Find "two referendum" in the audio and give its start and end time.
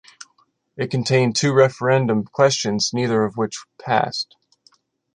1.35-2.23